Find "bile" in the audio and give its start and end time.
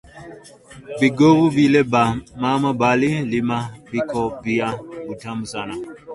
1.55-1.81